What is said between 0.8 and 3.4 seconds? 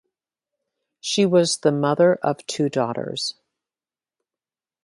She was the mother of two daughters.